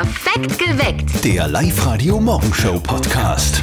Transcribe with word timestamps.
Perfekt 0.00 0.58
geweckt. 0.58 1.24
Der 1.26 1.46
Live-Radio-Morgenshow-Podcast. 1.46 3.60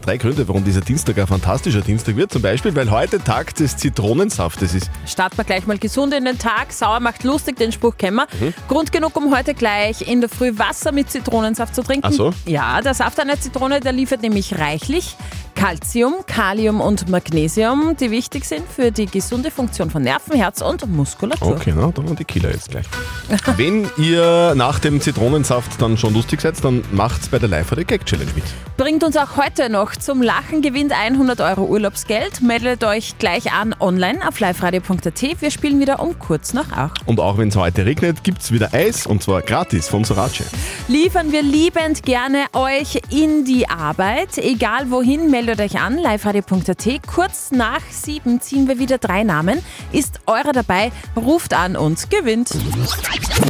Drei 0.00 0.16
Gründe, 0.16 0.48
warum 0.48 0.64
dieser 0.64 0.80
Dienstag 0.80 1.18
ein 1.18 1.26
fantastischer 1.26 1.82
Dienstag 1.82 2.16
wird. 2.16 2.32
Zum 2.32 2.40
Beispiel, 2.40 2.74
weil 2.74 2.90
heute 2.90 3.22
Tag 3.22 3.54
des 3.54 3.76
Zitronensaftes 3.76 4.72
ist. 4.72 4.90
Starten 5.04 5.36
wir 5.36 5.44
gleich 5.44 5.66
mal 5.66 5.76
gesund 5.76 6.14
in 6.14 6.24
den 6.24 6.38
Tag. 6.38 6.72
Sauer 6.72 7.00
macht 7.00 7.22
lustig, 7.22 7.56
den 7.56 7.70
Spruch 7.70 7.98
kennen 7.98 8.16
wir. 8.16 8.26
Mhm. 8.40 8.54
Grund 8.66 8.92
genug, 8.92 9.14
um 9.14 9.36
heute 9.36 9.52
gleich 9.52 10.08
in 10.08 10.22
der 10.22 10.30
Früh 10.30 10.56
Wasser 10.56 10.90
mit 10.90 11.10
Zitronensaft 11.10 11.74
zu 11.74 11.82
trinken. 11.82 12.06
Ach 12.06 12.12
so? 12.12 12.32
Ja, 12.46 12.80
der 12.80 12.94
Saft 12.94 13.20
einer 13.20 13.38
Zitrone, 13.38 13.80
der 13.80 13.92
liefert 13.92 14.22
nämlich 14.22 14.58
reichlich 14.58 15.16
Calcium, 15.56 16.16
Kalium 16.26 16.82
und 16.82 17.08
Magnesium, 17.08 17.96
die 17.98 18.10
wichtig 18.10 18.44
sind 18.44 18.68
für 18.68 18.92
die 18.92 19.06
gesunde 19.06 19.50
Funktion 19.50 19.90
von 19.90 20.02
Nerven, 20.02 20.36
Herz 20.36 20.60
und 20.60 20.86
Muskulatur. 20.86 21.56
Okay, 21.56 21.72
na, 21.74 21.90
da 21.90 22.04
waren 22.04 22.14
die 22.14 22.24
Killer 22.24 22.50
jetzt 22.50 22.70
gleich. 22.70 22.84
Wenn 23.56 23.88
ihr 23.96 24.54
nach 24.54 24.78
dem 24.78 25.00
Zitronensaft 25.00 25.80
dann 25.80 25.96
schon 25.96 26.12
lustig 26.12 26.42
seid, 26.42 26.62
dann 26.62 26.84
macht's 26.92 27.28
bei 27.28 27.38
der 27.38 27.48
live 27.48 27.72
radio 27.72 27.84
gag 27.84 28.04
challenge 28.04 28.32
mit. 28.34 28.44
Bringt 28.76 29.02
uns 29.02 29.16
auch 29.16 29.38
heute 29.38 29.70
noch 29.70 29.96
zum 29.96 30.20
Lachen, 30.20 30.60
gewinnt 30.60 30.92
100 30.92 31.40
Euro 31.40 31.64
Urlaubsgeld. 31.64 32.42
Meldet 32.42 32.84
euch 32.84 33.16
gleich 33.18 33.50
an 33.52 33.74
online 33.80 34.28
auf 34.28 34.38
liveradio.at. 34.38 35.40
Wir 35.40 35.50
spielen 35.50 35.80
wieder 35.80 36.00
um 36.00 36.18
kurz 36.18 36.52
nach 36.52 36.70
acht. 36.70 37.08
Und 37.08 37.18
auch 37.18 37.38
wenn 37.38 37.48
es 37.48 37.56
heute 37.56 37.86
regnet, 37.86 38.22
gibt's 38.22 38.52
wieder 38.52 38.74
Eis 38.74 39.06
und 39.06 39.22
zwar 39.22 39.40
gratis 39.40 39.88
von 39.88 40.04
Sorace. 40.04 40.44
liefern 40.88 41.32
wir 41.32 41.42
liebend 41.42 42.02
gerne 42.02 42.44
euch 42.52 43.00
in 43.10 43.46
die 43.46 43.66
Arbeit. 43.70 44.36
Egal 44.36 44.90
wohin, 44.90 45.30
meldet 45.30 45.45
euch 45.48 45.78
an, 45.80 45.96
liveradio.at. 45.98 47.06
Kurz 47.06 47.50
nach 47.50 47.80
sieben 47.90 48.40
ziehen 48.40 48.68
wir 48.68 48.78
wieder 48.78 48.98
drei 48.98 49.22
Namen. 49.22 49.60
Ist 49.92 50.20
eurer 50.26 50.52
dabei, 50.52 50.90
ruft 51.16 51.54
an 51.54 51.76
und 51.76 52.10
gewinnt. 52.10 52.50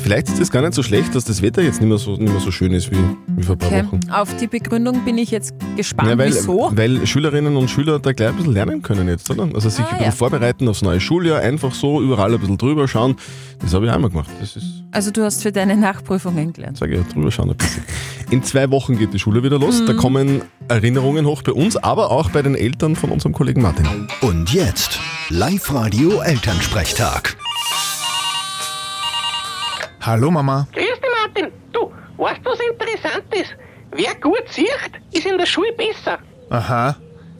Vielleicht 0.02 0.28
ist 0.28 0.38
es 0.40 0.50
gar 0.50 0.62
nicht 0.62 0.74
so 0.74 0.82
schlecht, 0.82 1.14
dass 1.14 1.24
das 1.24 1.42
Wetter 1.42 1.62
jetzt 1.62 1.80
nicht 1.80 1.88
mehr 1.88 1.98
so, 1.98 2.12
nicht 2.12 2.30
mehr 2.32 2.40
so 2.40 2.50
schön 2.50 2.72
ist 2.72 2.90
wie, 2.90 2.96
wie 3.36 3.42
vor 3.42 3.54
ein 3.54 3.58
paar 3.58 3.68
Okay. 3.68 3.86
Wochen. 3.86 4.00
Auf 4.10 4.36
die 4.36 4.46
Begründung 4.46 5.04
bin 5.04 5.18
ich 5.18 5.30
jetzt 5.30 5.54
gespannt. 5.76 6.10
Ja, 6.10 6.18
weil, 6.18 6.28
Wieso? 6.28 6.70
weil 6.74 7.06
Schülerinnen 7.06 7.56
und 7.56 7.68
Schüler 7.68 7.98
da 7.98 8.12
gleich 8.12 8.28
ein 8.28 8.36
bisschen 8.36 8.52
lernen 8.52 8.82
können 8.82 9.08
jetzt, 9.08 9.30
oder? 9.30 9.48
Also 9.54 9.68
sich 9.68 9.80
Ah, 9.80 9.88
ein 9.88 9.90
bisschen 9.98 10.04
ja. 10.06 10.10
vorbereiten 10.12 10.68
aufs 10.68 10.82
neue 10.82 11.00
Schuljahr, 11.00 11.40
einfach 11.40 11.72
so 11.74 12.00
überall 12.02 12.32
ein 12.34 12.40
bisschen 12.40 12.58
drüber 12.58 12.86
schauen. 12.88 13.16
Das 13.60 13.72
habe 13.74 13.86
ich 13.86 13.92
einmal 13.92 14.10
gemacht. 14.10 14.28
Das 14.40 14.54
ist, 14.56 14.66
Also 14.92 15.10
du 15.10 15.22
hast 15.24 15.42
für 15.42 15.52
deine 15.52 15.76
Nachprüfungen 15.76 16.52
gelernt. 16.52 16.76
sage 16.78 16.96
ich, 16.98 17.06
drüber 17.12 17.30
schauen 17.30 17.50
ein 17.50 17.56
bisschen. 17.56 17.82
In 18.30 18.42
zwei 18.42 18.70
Wochen 18.70 18.98
geht 18.98 19.12
die 19.14 19.18
Schule 19.18 19.42
wieder 19.42 19.58
los. 19.58 19.80
Mhm. 19.80 19.86
Da 19.86 19.92
kommen 19.94 20.42
Erinnerungen 20.68 21.26
hoch 21.26 21.42
bei 21.42 21.52
uns, 21.52 21.76
aber 21.86 22.10
auch 22.10 22.30
bei 22.30 22.42
den 22.42 22.56
Eltern 22.56 22.96
von 22.96 23.12
unserem 23.12 23.32
Kollegen 23.32 23.62
Martin. 23.62 24.08
Und 24.20 24.52
jetzt 24.52 24.98
Live-Radio-Elternsprechtag. 25.28 27.36
Hallo 30.00 30.32
Mama. 30.32 30.66
Grüß 30.72 30.82
dich, 30.82 31.00
Martin. 31.22 31.52
Du, 31.72 31.92
weißt 32.16 32.40
du, 32.42 32.50
was 32.50 32.58
interessant 32.58 33.32
ist? 33.32 33.54
Wer 33.92 34.16
gut 34.16 34.42
sieht, 34.48 34.66
ist 35.12 35.26
in 35.26 35.38
der 35.38 35.46
Schule 35.46 35.72
besser. 35.74 36.18
Aha, 36.50 36.96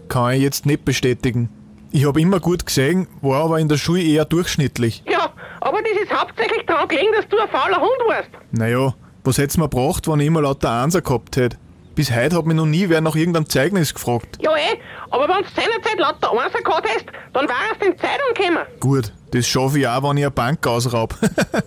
kann 0.09 0.35
ich 0.35 0.43
jetzt 0.43 0.65
nicht 0.65 0.85
bestätigen. 0.85 1.49
Ich 1.91 2.07
habe 2.07 2.21
immer 2.21 2.39
gut 2.39 2.67
gesehen, 2.67 3.09
war 3.23 3.43
aber 3.43 3.59
in 3.59 3.69
der 3.69 3.79
Schule 3.79 4.05
eher 4.05 4.27
durchschnittlich. 4.27 5.03
Ja, 5.11 5.33
aber 5.61 5.83
das 5.83 5.91
ist 6.01 6.13
hauptsächlich 6.17 6.65
daran 6.67 6.87
gelegen, 6.87 7.11
dass 7.17 7.27
du 7.29 7.37
ein 7.37 7.49
fauler 7.49 7.81
Hund 7.81 8.01
warst. 8.07 8.31
Naja, 8.53 8.95
was 9.25 9.39
hätt's 9.39 9.57
mir 9.57 9.69
gebracht, 9.69 10.07
wenn 10.07 10.21
ich 10.21 10.29
immer 10.29 10.43
lauter 10.43 10.71
Einser 10.71 11.03
gehabt 11.03 11.37
hätte? 11.37 11.57
Bis 11.97 12.15
heute 12.15 12.37
hat 12.37 12.45
mich 12.45 12.55
noch 12.57 12.67
nie 12.67 12.91
wer 12.91 13.01
nach 13.01 13.17
irgendeinem 13.17 13.49
Zeugnis 13.49 13.95
gefragt. 13.95 14.37
Ja, 14.43 14.55
eh, 14.55 14.79
aber 15.11 15.27
wenn 15.29 15.43
du 15.43 15.49
seinerzeit 15.57 15.99
lauter 15.99 16.31
Einser 16.33 16.61
gehabt 16.63 16.87
hast, 16.95 17.07
dann 17.33 17.49
wärst 17.49 17.81
du 17.81 17.87
in 17.87 17.93
die 17.93 17.97
Zeitung 17.97 18.35
gekommen. 18.35 18.67
Gut, 18.81 19.13
das 19.31 19.47
schaffe 19.49 19.79
ich 19.79 19.89
auch, 19.89 20.03
wenn 20.03 20.19
ich 20.19 20.25
eine 20.25 20.31
Bank 20.31 20.65
ausraub. 20.67 21.15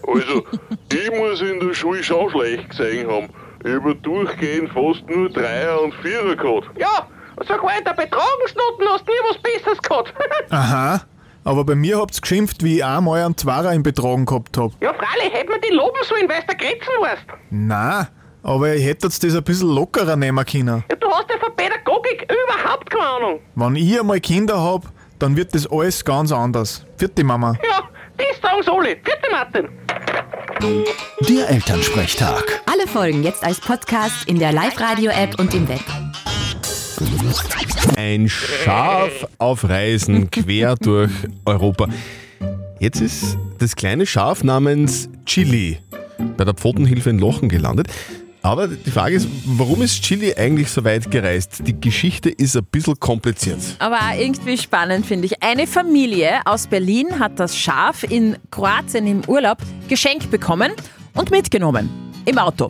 Also, 0.07 0.43
ich 0.91 1.11
muss 1.17 1.41
in 1.41 1.59
der 1.59 1.73
Schule 1.73 2.03
schon 2.03 2.29
schlecht 2.29 2.69
gesehen 2.69 3.09
haben. 3.09 3.29
Ich 3.63 3.71
habe 3.73 3.95
durchgehend 3.95 4.69
fast 4.71 5.07
nur 5.09 5.29
Dreier 5.29 5.81
und 5.81 5.93
Vierer 5.95 6.35
gehabt. 6.35 6.67
Ja, 6.79 7.07
sogar 7.41 7.77
in 7.77 7.83
der 7.83 7.93
Betragensnoten 7.93 8.87
hast 8.87 9.07
du 9.07 9.11
nie 9.11 9.17
was 9.29 9.37
Besseres 9.41 9.81
gehabt. 9.81 10.13
Aha, 10.51 11.01
aber 11.43 11.63
bei 11.63 11.75
mir 11.75 11.97
habt's 11.99 12.21
geschimpft, 12.21 12.63
wie 12.63 12.77
ich 12.77 12.85
einmal 12.85 13.23
einen 13.23 13.37
Zwarer 13.37 13.73
im 13.73 13.83
Betragen 13.83 14.25
gehabt 14.25 14.57
hab. 14.57 14.71
ja, 14.81 14.93
freilich, 14.93 15.33
hätte 15.33 15.49
man 15.49 15.61
die 15.61 15.73
loben 15.73 15.97
sollen, 16.03 16.29
weil 16.29 16.41
du 16.41 16.47
der 16.47 16.55
Grätzen 16.55 16.93
warst. 17.01 17.25
Na, 17.49 18.07
aber 18.43 18.73
ich 18.75 18.85
hätte 18.85 19.07
das 19.07 19.23
ein 19.23 19.43
bisschen 19.43 19.69
lockerer 19.69 20.15
nehmen 20.15 20.45
können. 20.45 20.83
Ja, 20.89 20.95
du 20.95 21.07
hast 21.09 21.29
ja 21.29 21.37
von 21.39 21.55
Pädagogik 21.55 22.23
überhaupt 22.23 22.89
keine 22.89 23.07
Ahnung. 23.07 23.39
Wenn 23.55 23.75
ich 23.75 23.99
einmal 23.99 24.19
Kinder 24.19 24.61
hab, 24.61 24.91
dann 25.19 25.35
wird 25.35 25.53
das 25.53 25.67
alles 25.67 26.03
ganz 26.03 26.31
anders. 26.31 26.85
Vierte 26.97 27.23
Mama. 27.23 27.57
Ja, 27.69 27.89
das 28.17 28.41
sagen 28.41 28.63
sie 28.63 28.71
alle. 28.71 28.97
Vierte 29.03 29.29
Martin. 29.31 29.69
Der 31.27 31.49
Elternsprechtag. 31.49 32.61
Alle 32.65 32.87
Folgen 32.87 33.23
jetzt 33.23 33.43
als 33.43 33.59
Podcast 33.59 34.27
in 34.27 34.39
der 34.39 34.51
Live-Radio-App 34.51 35.39
und 35.39 35.53
im 35.53 35.67
Web. 35.67 35.81
Ein 37.97 38.27
Schaf 38.29 39.27
auf 39.37 39.67
Reisen 39.67 40.29
quer 40.31 40.75
durch 40.81 41.11
Europa. 41.45 41.87
Jetzt 42.79 43.01
ist 43.01 43.37
das 43.59 43.75
kleine 43.75 44.05
Schaf 44.05 44.43
namens 44.43 45.09
Chili 45.25 45.79
bei 46.37 46.45
der 46.45 46.53
Pfotenhilfe 46.53 47.09
in 47.09 47.19
Lochen 47.19 47.49
gelandet. 47.49 47.87
Aber 48.41 48.67
die 48.67 48.91
Frage 48.91 49.15
ist, 49.15 49.27
warum 49.45 49.81
ist 49.81 50.01
Chili 50.01 50.33
eigentlich 50.33 50.69
so 50.69 50.83
weit 50.83 51.11
gereist? 51.11 51.61
Die 51.65 51.79
Geschichte 51.79 52.29
ist 52.29 52.55
ein 52.55 52.63
bisschen 52.65 52.97
kompliziert. 52.99 53.59
Aber 53.79 53.97
auch 53.97 54.17
irgendwie 54.17 54.57
spannend 54.57 55.05
finde 55.05 55.25
ich. 55.25 55.43
Eine 55.43 55.67
Familie 55.67 56.39
aus 56.45 56.67
Berlin 56.67 57.19
hat 57.19 57.39
das 57.39 57.57
Schaf 57.57 58.03
in 58.03 58.37
Kroatien 58.49 59.07
im 59.07 59.21
Urlaub 59.27 59.57
geschenkt 59.89 60.31
bekommen 60.31 60.71
und 61.15 61.31
mitgenommen. 61.31 61.89
Im 62.25 62.37
Auto. 62.37 62.69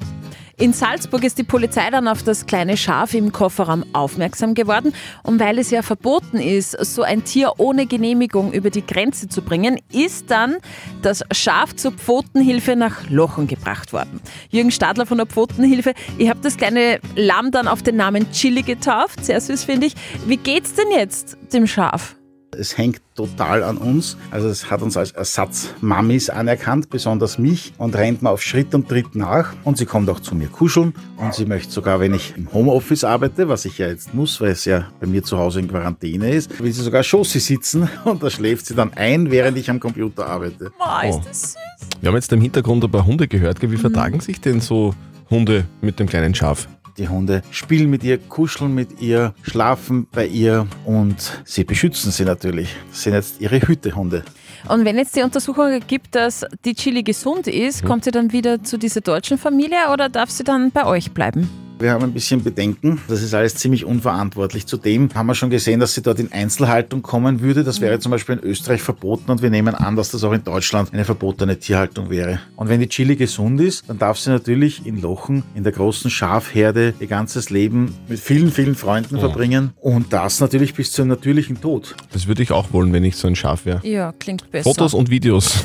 In 0.60 0.74
Salzburg 0.74 1.24
ist 1.24 1.38
die 1.38 1.44
Polizei 1.44 1.90
dann 1.90 2.10
auf 2.10 2.22
das 2.22 2.46
kleine 2.46 2.76
Schaf 2.76 3.14
im 3.14 3.32
Kofferraum 3.32 3.86
aufmerksam 3.94 4.56
geworden. 4.56 4.94
Und 5.24 5.40
weil 5.40 5.58
es 5.58 5.72
ja 5.72 5.82
verboten 5.84 6.36
ist, 6.36 6.72
so 6.72 7.02
ein 7.02 7.24
Tier 7.24 7.54
ohne 7.60 7.86
Genehmigung 7.86 8.52
über 8.52 8.70
die 8.70 8.86
Grenze 8.86 9.30
zu 9.30 9.42
bringen, 9.42 9.80
ist 9.94 10.30
dann 10.32 10.58
das 11.02 11.24
Schaf 11.32 11.78
zur 11.78 11.94
Pfotenhilfe 11.94 12.76
nach 12.76 13.10
Lochen 13.10 13.48
gebracht 13.48 13.94
worden. 13.94 14.20
Jürgen 14.50 14.72
Stadler 14.72 15.06
von 15.06 15.18
der 15.18 15.28
Pfotenhilfe, 15.28 15.94
ihr 16.18 16.30
habt 16.30 16.44
das 16.44 16.58
kleine 16.58 17.00
Lamm 17.16 17.52
dann 17.52 17.70
auf 17.70 17.82
den 17.82 17.96
Namen 17.96 18.30
Chili 18.34 18.64
getauft. 18.64 19.24
Sehr 19.24 19.40
süß, 19.40 19.64
finde 19.64 19.88
ich. 19.88 19.94
Wie 20.28 20.36
geht's 20.36 20.74
denn 20.74 20.92
jetzt 20.92 21.38
dem 21.54 21.68
Schaf? 21.68 22.19
Es 22.60 22.78
hängt 22.78 23.02
total 23.16 23.64
an 23.64 23.78
uns. 23.78 24.18
Also 24.32 24.50
es 24.50 24.70
hat 24.70 24.82
uns 24.82 24.98
als 24.98 25.12
Ersatzmamis 25.12 26.30
anerkannt, 26.30 26.90
besonders 26.90 27.38
mich, 27.38 27.74
und 27.78 27.96
rennt 27.96 28.22
mir 28.22 28.30
auf 28.30 28.42
Schritt 28.42 28.76
und 28.76 28.90
Tritt 28.90 29.16
nach. 29.16 29.54
Und 29.64 29.78
sie 29.78 29.86
kommt 29.86 30.10
auch 30.10 30.20
zu 30.20 30.36
mir 30.36 30.48
kuscheln. 30.48 30.94
Und 31.18 31.34
sie 31.34 31.46
möchte 31.46 31.72
sogar, 31.72 32.00
wenn 32.00 32.14
ich 32.14 32.34
im 32.38 32.52
Homeoffice 32.54 33.04
arbeite, 33.04 33.48
was 33.50 33.66
ich 33.66 33.78
ja 33.78 33.88
jetzt 33.88 34.14
muss, 34.14 34.42
weil 34.42 34.50
es 34.52 34.66
ja 34.66 34.88
bei 35.00 35.08
mir 35.08 35.24
zu 35.24 35.38
Hause 35.38 35.60
in 35.62 35.68
Quarantäne 35.70 36.32
ist, 36.32 36.60
will 36.62 36.72
sie 36.72 36.82
sogar 36.84 37.02
Schoßi 37.04 37.40
sitzen 37.40 37.90
und 38.06 38.22
da 38.22 38.30
schläft 38.30 38.66
sie 38.66 38.76
dann 38.76 38.94
ein, 38.94 39.32
während 39.32 39.58
ich 39.58 39.70
am 39.70 39.80
Computer 39.80 40.28
arbeite. 40.28 40.72
Oh, 40.80 41.08
ist 41.08 41.16
Oh. 41.16 41.22
das 41.28 41.42
süß. 41.42 41.56
Wir 42.02 42.08
haben 42.10 42.16
jetzt 42.16 42.32
im 42.34 42.42
Hintergrund 42.42 42.84
ein 42.84 42.92
paar 42.92 43.06
Hunde 43.06 43.28
gehört. 43.28 43.62
Wie 43.62 43.78
vertragen 43.78 44.20
sich 44.20 44.40
denn 44.42 44.60
so 44.62 44.94
Hunde 45.30 45.66
mit 45.82 46.00
dem 46.00 46.08
kleinen 46.08 46.34
Schaf? 46.36 46.68
Die 47.00 47.08
Hunde 47.08 47.42
spielen 47.50 47.90
mit 47.90 48.04
ihr, 48.04 48.18
kuscheln 48.18 48.76
mit 48.76 49.02
ihr, 49.02 49.34
schlafen 49.42 50.06
bei 50.12 50.28
ihr 50.28 50.68
und 50.86 51.16
sie 51.46 51.64
beschützen 51.64 52.12
sie 52.12 52.26
natürlich. 52.26 52.76
Das 52.92 53.04
sind 53.04 53.14
jetzt 53.14 53.40
ihre 53.40 53.62
Hütehunde. 53.62 54.24
Und 54.68 54.84
wenn 54.84 54.98
jetzt 54.98 55.16
die 55.16 55.22
Untersuchung 55.22 55.72
ergibt, 55.72 56.14
dass 56.14 56.46
die 56.66 56.76
Chili 56.76 57.02
gesund 57.02 57.48
ist, 57.48 57.86
kommt 57.86 58.04
sie 58.04 58.12
dann 58.12 58.34
wieder 58.34 58.62
zu 58.64 58.78
dieser 58.78 59.00
deutschen 59.00 59.38
Familie 59.38 59.92
oder 59.94 60.10
darf 60.10 60.30
sie 60.30 60.44
dann 60.44 60.72
bei 60.72 60.86
euch 60.86 61.12
bleiben? 61.12 61.50
Wir 61.80 61.94
haben 61.94 62.04
ein 62.04 62.12
bisschen 62.12 62.44
Bedenken. 62.44 63.00
Das 63.08 63.22
ist 63.22 63.34
alles 63.34 63.56
ziemlich 63.56 63.86
unverantwortlich. 63.86 64.66
Zudem 64.66 65.10
haben 65.16 65.28
wir 65.28 65.36
schon 65.36 65.50
gesehen, 65.50 65.80
dass 65.80 65.94
sie 65.94 66.02
dort 66.02 66.20
in 66.20 66.30
Einzelhaltung 66.30 67.02
kommen 67.02 67.40
würde. 67.40 67.64
Das 67.64 67.80
wäre 67.80 68.00
zum 68.00 68.12
Beispiel 68.12 68.36
in 68.36 68.44
Österreich 68.44 68.82
verboten 68.82 69.32
und 69.32 69.42
wir 69.42 69.50
nehmen 69.50 69.76
an, 69.76 69.96
dass 69.96 70.12
das 70.12 70.26
auch 70.26 70.34
in 70.34 70.44
Deutschland 70.44 70.94
eine 70.94 71.06
verbotene 71.06 71.58
Tierhaltung 71.58 72.10
wäre. 72.10 72.42
Und 72.58 72.68
wenn 72.68 72.82
die 72.82 72.90
Chili 72.90 73.16
gesund 73.16 73.62
ist, 73.62 73.88
dann 73.88 73.98
darf 73.98 74.20
sie 74.20 74.30
natürlich 74.30 74.86
in 74.86 75.02
Lochen, 75.02 75.44
in 75.56 75.64
der 75.64 75.72
großen 75.72 76.12
Schafherde, 76.12 76.94
ihr 77.00 77.08
ganzes 77.08 77.50
Leben 77.50 77.96
mit 78.10 78.20
vielen, 78.20 78.52
vielen 78.52 78.76
Freunden 78.76 79.18
verbringen. 79.18 79.72
Und 79.80 80.12
das 80.12 80.42
natürlich 80.42 80.74
bis 80.74 80.92
zum 80.92 81.08
natürlichen 81.08 81.62
Tod. 81.62 81.96
Das 82.12 82.28
würde 82.28 82.44
ich 82.44 82.52
auch 82.52 82.74
wollen, 82.74 82.92
wenn 82.92 83.06
ich 83.06 83.16
so 83.16 83.30
ein 83.30 83.38
Schaf 83.38 83.66
wäre. 83.66 83.80
Ja, 83.88 84.12
klingt 84.20 84.52
besser. 84.52 84.70
Fotos 84.70 84.94
und 84.94 85.10
Videos 85.10 85.64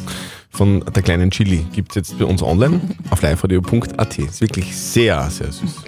von 0.55 0.85
der 0.95 1.03
kleinen 1.03 1.31
Chili 1.31 1.67
gibt 1.73 1.91
es 1.91 1.97
jetzt 1.97 2.19
bei 2.19 2.25
uns 2.25 2.43
online 2.43 2.81
auf 3.11 3.23
liveradio.at. 3.23 4.19
Ist 4.19 4.41
wirklich 4.41 4.77
sehr, 4.77 5.29
sehr 5.31 5.51
süß. 5.51 5.83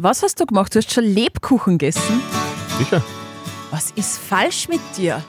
Was 0.00 0.22
hast 0.22 0.40
du 0.40 0.46
gemacht? 0.46 0.74
Du 0.74 0.78
hast 0.78 0.92
schon 0.92 1.04
Lebkuchen 1.04 1.76
gegessen? 1.76 2.20
Sicher. 2.78 3.02
Was 3.70 3.90
ist 3.92 4.18
falsch 4.18 4.68
mit 4.68 4.80
dir? 4.96 5.22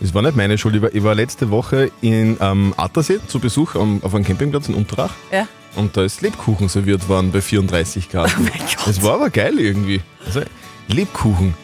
Das 0.00 0.12
war 0.12 0.22
nicht 0.22 0.36
meine 0.36 0.58
Schuld. 0.58 0.74
Ich 0.74 0.82
war, 0.82 0.94
ich 0.94 1.02
war 1.02 1.14
letzte 1.14 1.50
Woche 1.50 1.90
in 2.00 2.36
ähm, 2.40 2.74
Attersee 2.76 3.20
zu 3.26 3.38
Besuch 3.38 3.76
am, 3.76 4.02
auf 4.02 4.14
einem 4.14 4.24
Campingplatz 4.24 4.68
in 4.68 4.74
Unterach. 4.74 5.12
Ja. 5.30 5.46
Und 5.76 5.96
da 5.96 6.04
ist 6.04 6.22
Lebkuchen 6.22 6.68
serviert 6.68 7.08
worden 7.08 7.30
bei 7.32 7.40
34 7.40 8.10
Grad. 8.10 8.34
Oh 8.36 8.42
mein 8.42 8.52
Gott. 8.58 8.86
Das 8.86 9.02
war 9.02 9.14
aber 9.14 9.30
geil 9.30 9.58
irgendwie. 9.58 10.00
Also 10.26 10.42
Lebkuchen. 10.88 11.54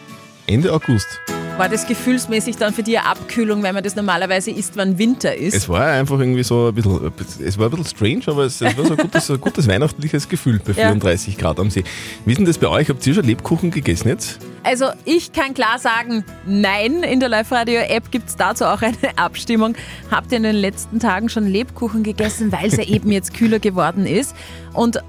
Ende 0.47 0.71
August. 0.73 1.19
War 1.57 1.69
das 1.69 1.85
gefühlsmäßig 1.85 2.57
dann 2.57 2.73
für 2.73 2.81
die 2.81 2.97
eine 2.97 3.07
Abkühlung, 3.07 3.61
wenn 3.61 3.75
man 3.75 3.83
das 3.83 3.95
normalerweise 3.95 4.49
isst, 4.49 4.75
wenn 4.75 4.97
Winter 4.97 5.35
ist? 5.35 5.53
Es 5.53 5.69
war 5.69 5.85
einfach 5.85 6.19
irgendwie 6.19 6.41
so 6.41 6.69
ein 6.69 6.73
bisschen, 6.73 7.13
es 7.45 7.59
war 7.59 7.67
ein 7.67 7.69
bisschen 7.69 7.85
strange, 7.85 8.21
aber 8.25 8.45
es, 8.45 8.59
es 8.59 8.75
war 8.75 8.85
so 8.85 8.93
ein 8.93 8.97
gutes, 8.97 9.29
ein 9.29 9.39
gutes 9.39 9.67
weihnachtliches 9.67 10.27
Gefühl 10.27 10.59
bei 10.65 10.71
Ja. 10.71 10.87
34 10.87 11.37
Grad 11.37 11.59
am 11.59 11.69
See. 11.69 11.83
Wie 12.25 12.31
ist 12.31 12.39
denn 12.39 12.45
das 12.47 12.57
bei 12.57 12.67
euch? 12.67 12.89
Habt 12.89 13.05
ihr 13.05 13.13
schon 13.13 13.25
Lebkuchen 13.25 13.69
gegessen 13.69 14.07
jetzt? 14.07 14.39
Also 14.63 14.85
ich 15.05 15.31
kann 15.31 15.53
klar 15.53 15.77
sagen, 15.77 16.25
nein. 16.47 17.03
In 17.03 17.19
der 17.19 17.29
Live-Radio-App 17.29 18.09
gibt 18.09 18.29
es 18.29 18.35
dazu 18.35 18.65
auch 18.65 18.81
eine 18.81 18.95
Abstimmung. 19.17 19.75
Habt 20.09 20.31
ihr 20.31 20.37
in 20.37 20.43
den 20.43 20.55
letzten 20.55 20.99
Tagen 20.99 21.29
schon 21.29 21.45
Lebkuchen 21.45 22.01
gegessen, 22.01 22.51
weil 22.51 22.65
es 22.69 22.77
ja 22.77 22.83
eben 22.83 23.11
jetzt 23.11 23.31
kühler 23.31 23.59
geworden 23.59 24.07
ist? 24.07 24.35
Und 24.73 24.99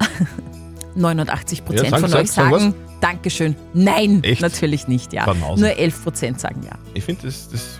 89 0.96 1.64
Prozent 1.64 1.90
Ja, 1.90 1.98
von 1.98 2.04
euch 2.14 2.32
sag 2.32 2.50
sagen 2.50 2.74
Dankeschön. 3.04 3.54
Nein, 3.74 4.24
Echt? 4.24 4.40
natürlich 4.40 4.88
nicht, 4.88 5.12
ja. 5.12 5.26
Banausen. 5.26 5.60
Nur 5.64 5.76
11 5.76 6.02
Prozent 6.02 6.40
sagen 6.40 6.62
ja. 6.64 6.72
Ich 6.94 7.04
finde 7.04 7.26
das, 7.26 7.48
das 7.50 7.78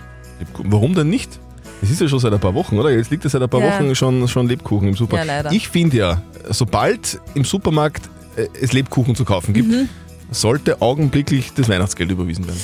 warum 0.63 0.93
denn 0.93 1.09
nicht? 1.09 1.39
Es 1.81 1.89
ist 1.89 1.99
ja 1.99 2.07
schon 2.07 2.19
seit 2.19 2.31
ein 2.31 2.39
paar 2.39 2.53
Wochen, 2.53 2.77
oder? 2.77 2.91
Jetzt 2.91 3.09
liegt 3.09 3.23
ja 3.23 3.29
seit 3.29 3.41
ein 3.41 3.49
paar 3.49 3.59
Ja. 3.59 3.73
Wochen 3.79 3.95
schon, 3.95 4.27
schon 4.27 4.47
Lebkuchen 4.47 4.87
im 4.89 4.95
Supermarkt. 4.95 5.27
Ja, 5.27 5.37
leider. 5.37 5.51
Ich 5.51 5.67
finde 5.67 5.97
ja, 5.97 6.21
sobald 6.49 7.19
im 7.33 7.43
Supermarkt 7.43 8.07
äh, 8.35 8.47
es 8.61 8.71
Lebkuchen 8.73 9.15
zu 9.15 9.25
kaufen 9.25 9.53
gibt, 9.53 9.69
Mhm. 9.69 9.89
sollte 10.31 10.81
augenblicklich 10.81 11.53
das 11.53 11.69
Weihnachtsgeld 11.69 12.11
überwiesen 12.11 12.45
werden. 12.47 12.59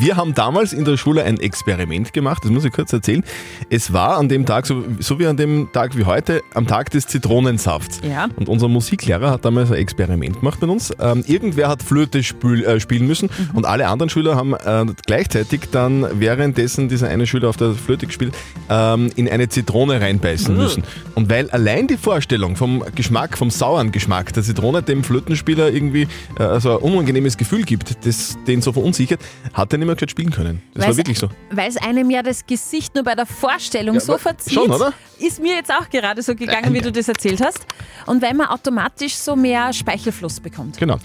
Wir 0.00 0.16
haben 0.16 0.32
damals 0.32 0.72
in 0.72 0.84
der 0.84 0.96
Schule 0.96 1.24
ein 1.24 1.40
Experiment 1.40 2.12
gemacht, 2.12 2.44
das 2.44 2.52
muss 2.52 2.64
ich 2.64 2.72
kurz 2.72 2.92
erzählen. 2.92 3.24
Es 3.68 3.92
war 3.92 4.16
an 4.18 4.28
dem 4.28 4.46
Tag, 4.46 4.64
so, 4.64 4.84
so 5.00 5.18
wie 5.18 5.26
an 5.26 5.36
dem 5.36 5.72
Tag 5.72 5.96
wie 5.96 6.04
heute, 6.04 6.42
am 6.54 6.68
Tag 6.68 6.90
des 6.90 7.08
Zitronensafts. 7.08 8.00
Ja. 8.08 8.28
Und 8.36 8.48
unser 8.48 8.68
Musiklehrer 8.68 9.32
hat 9.32 9.44
damals 9.44 9.72
ein 9.72 9.78
Experiment 9.78 10.38
gemacht 10.38 10.60
mit 10.60 10.70
uns. 10.70 10.92
Ähm, 11.00 11.24
irgendwer 11.26 11.68
hat 11.68 11.82
Flöte 11.82 12.22
spül, 12.22 12.64
äh, 12.64 12.78
spielen 12.78 13.08
müssen 13.08 13.28
und 13.54 13.66
alle 13.66 13.88
anderen 13.88 14.08
Schüler 14.08 14.36
haben 14.36 14.54
äh, 14.54 14.86
gleichzeitig 15.04 15.62
dann, 15.72 16.06
währenddessen 16.20 16.88
dieser 16.88 17.08
eine 17.08 17.26
Schüler 17.26 17.48
auf 17.48 17.56
der 17.56 17.72
Flöte 17.72 18.06
gespielt, 18.06 18.34
ähm, 18.70 19.10
in 19.16 19.28
eine 19.28 19.48
Zitrone 19.48 20.00
reinbeißen 20.00 20.56
müssen. 20.56 20.84
Und 21.16 21.28
weil 21.28 21.50
allein 21.50 21.88
die 21.88 21.96
Vorstellung 21.96 22.54
vom 22.54 22.84
Geschmack, 22.94 23.36
vom 23.36 23.50
sauren 23.50 23.90
Geschmack 23.90 24.32
der 24.32 24.44
Zitrone 24.44 24.80
dem 24.80 25.02
Flötenspieler 25.02 25.72
irgendwie 25.72 26.06
äh, 26.38 26.60
so 26.60 26.78
ein 26.78 26.82
unangenehmes 26.84 27.36
Gefühl 27.36 27.64
gibt, 27.64 28.06
das 28.06 28.38
den 28.46 28.62
so 28.62 28.72
verunsichert, 28.72 29.20
hat 29.52 29.72
er 29.72 29.78
nicht 29.78 29.87
mehr 29.88 29.96
gescheit 29.96 30.10
spielen 30.12 30.30
können. 30.30 30.62
Das 30.74 30.82
war 30.82 30.88
Weil's- 30.88 30.96
wirklich 30.98 31.18
so. 31.18 31.28
Weil 31.50 31.68
es 31.68 31.76
einem 31.76 32.08
ja 32.10 32.22
das 32.22 32.46
Gesicht 32.46 32.94
nur 32.94 33.02
bei 33.04 33.14
der 33.16 33.26
Vorstellung 33.26 33.94
Ja, 33.96 34.00
so 34.00 34.16
verzieht. 34.18 34.52
schon, 34.54 34.70
oder? 34.70 34.92
Ist 35.18 35.42
mir 35.42 35.56
jetzt 35.56 35.72
auch 35.72 35.88
gerade 35.90 36.22
so 36.22 36.34
gegangen, 36.36 36.72
wie 36.72 36.80
du 36.80 36.92
das 36.92 37.08
erzählt 37.08 37.40
hast. 37.44 37.66
Und 38.06 38.22
weil 38.22 38.34
man 38.34 38.46
automatisch 38.46 39.14
so 39.16 39.34
mehr 39.34 39.72
Speichelfluss 39.72 40.38
bekommt. 40.38 40.78
Genau. 40.78 40.98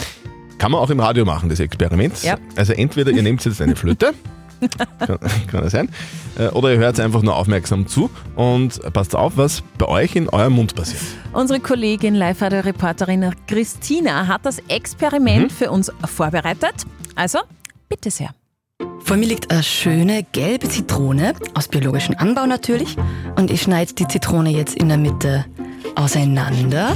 Kann 0.60 0.72
man 0.72 0.80
auch 0.82 0.90
im 0.92 1.00
Radio 1.00 1.26
machen, 1.26 1.50
das 1.50 1.60
Experiment. 1.60 2.22
Ja. 2.24 2.38
Also 2.56 2.74
entweder 2.74 3.10
ihr 3.12 3.24
nehmt 3.24 3.44
jetzt 3.44 3.60
eine 3.62 3.76
Flöte, 3.76 4.14
kann, 5.00 5.20
kann 5.52 5.64
ja 5.64 5.70
sein, 5.70 5.90
äh, 6.38 6.48
oder 6.50 6.72
ihr 6.72 6.78
hört 6.78 6.98
einfach 7.00 7.22
nur 7.22 7.36
aufmerksam 7.36 7.86
zu 7.88 8.10
und 8.36 8.80
passt 8.94 9.14
auf, 9.16 9.36
was 9.36 9.62
bei 9.78 9.88
euch 9.90 10.16
in 10.16 10.30
eurem 10.30 10.54
Mund 10.54 10.74
passiert. 10.76 11.02
Unsere 11.34 11.60
Kollegin, 11.60 12.16
Live-Radio-Reporterin 12.16 13.32
Christina 13.48 14.28
hat 14.28 14.46
das 14.46 14.60
Experiment 14.70 15.52
für 15.52 15.70
uns 15.70 15.92
vorbereitet. 16.06 16.76
Also, 17.16 17.40
bitte 17.90 18.10
sehr. 18.10 18.30
Vor 19.06 19.18
mir 19.18 19.26
liegt 19.28 19.52
eine 19.52 19.64
schöne 19.64 20.24
gelbe 20.32 20.70
Zitrone, 20.70 21.34
aus 21.54 21.68
biologischem 21.68 22.16
Anbau 22.18 22.46
natürlich. 22.46 22.96
Und 23.36 23.52
ich 23.52 23.62
schneide 23.62 23.94
die 23.94 24.08
Zitrone 24.08 24.50
jetzt 24.50 24.76
in 24.76 24.88
der 24.88 24.98
Mitte 24.98 25.46
auseinander. 25.96 26.96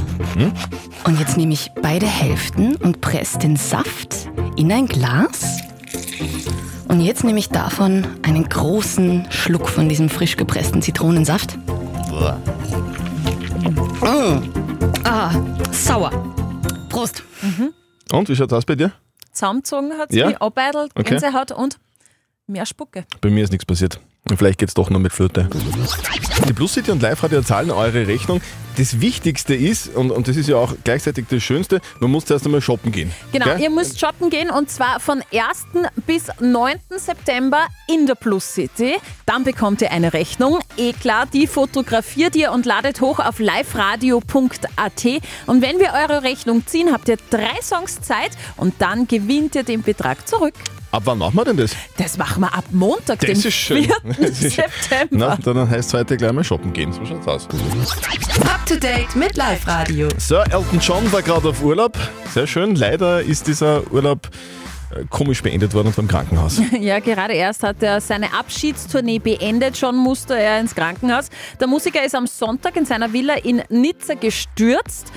Und 1.04 1.20
jetzt 1.20 1.36
nehme 1.36 1.52
ich 1.52 1.70
beide 1.82 2.06
Hälften 2.06 2.76
und 2.76 3.00
presse 3.00 3.38
den 3.38 3.56
Saft 3.56 4.28
in 4.56 4.72
ein 4.72 4.86
Glas. 4.86 5.58
Und 6.88 7.00
jetzt 7.02 7.22
nehme 7.24 7.38
ich 7.38 7.50
davon 7.50 8.06
einen 8.22 8.48
großen 8.48 9.26
Schluck 9.30 9.68
von 9.68 9.88
diesem 9.88 10.08
frisch 10.08 10.36
gepressten 10.36 10.80
Zitronensaft. 10.80 11.56
Mm. 14.00 14.42
Ah, 15.04 15.30
sauer. 15.70 16.10
Prost. 16.88 17.22
Und 18.10 18.28
wie 18.28 18.34
schaut 18.36 18.50
das 18.52 18.64
bei 18.64 18.74
dir? 18.74 18.92
Zusammengezogen 19.32 19.92
hat 19.98 20.12
Ja? 20.12 20.30
wie 20.30 20.36
abbeidelt, 20.36 20.90
Okay. 20.96 21.10
Gänsehaut 21.10 21.52
und 21.52 21.78
mehr 22.48 22.66
Spucke. 22.66 23.04
Bei 23.20 23.30
mir 23.30 23.44
ist 23.44 23.50
nichts 23.50 23.66
passiert. 23.66 24.00
Vielleicht 24.36 24.58
geht's 24.58 24.74
doch 24.74 24.90
nur 24.90 25.00
mit 25.00 25.12
Flöte. 25.12 25.48
Die 26.48 26.52
Plus 26.52 26.74
City 26.74 26.90
und 26.90 27.00
Live 27.02 27.22
Radio 27.22 27.42
zahlen 27.42 27.70
eure 27.70 28.06
Rechnung. 28.06 28.40
Das 28.78 29.00
Wichtigste 29.00 29.54
ist, 29.56 29.94
und, 29.96 30.10
und 30.12 30.28
das 30.28 30.36
ist 30.36 30.48
ja 30.48 30.56
auch 30.56 30.72
gleichzeitig 30.84 31.26
das 31.28 31.42
Schönste, 31.42 31.80
man 31.98 32.10
muss 32.12 32.24
zuerst 32.26 32.44
einmal 32.46 32.60
shoppen 32.60 32.92
gehen. 32.92 33.10
Genau, 33.32 33.46
Gell? 33.46 33.60
ihr 33.62 33.70
müsst 33.70 33.98
shoppen 33.98 34.30
gehen 34.30 34.50
und 34.50 34.70
zwar 34.70 35.00
von 35.00 35.20
1. 35.32 35.84
bis 36.06 36.24
9. 36.40 36.74
September 36.96 37.66
in 37.88 38.06
der 38.06 38.14
Plus 38.14 38.54
City. 38.54 38.94
Dann 39.26 39.42
bekommt 39.42 39.82
ihr 39.82 39.90
eine 39.90 40.12
Rechnung. 40.12 40.60
Eh 40.76 40.92
klar, 40.92 41.26
die 41.26 41.48
fotografiert 41.48 42.36
ihr 42.36 42.52
und 42.52 42.66
ladet 42.66 43.00
hoch 43.00 43.18
auf 43.18 43.40
liveradio.at. 43.40 45.04
Und 45.46 45.60
wenn 45.62 45.78
wir 45.80 45.92
eure 45.94 46.22
Rechnung 46.22 46.64
ziehen, 46.66 46.92
habt 46.92 47.08
ihr 47.08 47.16
drei 47.30 47.60
Songs 47.62 48.00
Zeit 48.00 48.30
und 48.56 48.74
dann 48.78 49.08
gewinnt 49.08 49.56
ihr 49.56 49.64
den 49.64 49.82
Betrag 49.82 50.26
zurück. 50.28 50.54
Ab 50.90 51.02
wann 51.04 51.18
machen 51.18 51.36
wir 51.36 51.44
denn 51.44 51.58
das? 51.58 51.72
Das 51.98 52.16
machen 52.16 52.40
wir 52.40 52.54
ab 52.54 52.64
Montag, 52.70 53.20
Das 53.20 53.42
schön. 53.52 53.84
4. 53.84 53.96
Das 54.20 54.40
ist- 54.42 54.56
September. 54.56 55.08
Na, 55.10 55.52
dann 55.52 55.68
heißt 55.68 55.88
es 55.88 55.94
heute 55.94 56.16
gleich 56.16 56.32
mal 56.32 56.42
shoppen 56.42 56.72
gehen. 56.72 56.94
So 56.94 57.04
schaut's 57.04 57.26
aus. 57.28 57.44
Up 57.44 58.64
to 58.68 58.76
date 58.76 59.16
mit 59.16 59.34
Live 59.38 59.66
Radio. 59.66 60.08
Sir 60.18 60.44
Elton 60.50 60.78
John 60.78 61.10
war 61.10 61.22
gerade 61.22 61.48
auf 61.48 61.62
Urlaub. 61.62 61.96
Sehr 62.34 62.46
schön. 62.46 62.74
Leider 62.74 63.22
ist 63.22 63.46
dieser 63.46 63.90
Urlaub 63.90 64.28
äh, 64.94 65.04
komisch 65.08 65.42
beendet 65.42 65.72
worden 65.72 65.88
und 65.88 65.96
im 65.96 66.06
Krankenhaus. 66.06 66.60
Ja, 66.78 66.98
gerade 66.98 67.32
erst 67.32 67.62
hat 67.62 67.82
er 67.82 68.02
seine 68.02 68.34
Abschiedstournee 68.34 69.20
beendet, 69.20 69.78
schon 69.78 69.96
musste 69.96 70.38
er 70.38 70.60
ins 70.60 70.74
Krankenhaus. 70.74 71.30
Der 71.58 71.66
Musiker 71.66 72.04
ist 72.04 72.14
am 72.14 72.26
Sonntag 72.26 72.76
in 72.76 72.84
seiner 72.84 73.10
Villa 73.14 73.36
in 73.36 73.62
Nizza 73.70 74.14
gestürzt, 74.14 75.12